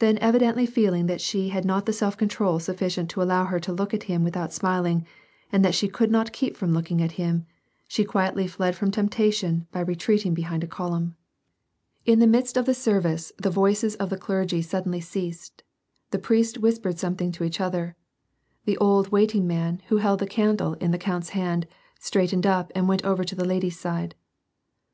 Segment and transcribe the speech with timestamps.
[0.00, 3.72] Then evidently feeling that she had not the self control sufficient to allow her to
[3.72, 5.06] look at him without smiling,
[5.50, 7.46] and that she could not keep from looking at him,
[7.88, 10.92] she quietly fled from temptation by retreating behind a column.
[10.92, 12.08] WAR AND PEACE.
[12.08, 15.62] 95 In the midst of the service the voices of the clergy sud denly ceased,
[16.10, 17.96] the priests whispered something to each other;
[18.66, 21.66] the old \^'aitiug man who held the candle in the count's hand,
[21.98, 24.16] straightened up and went over to the ladies' side.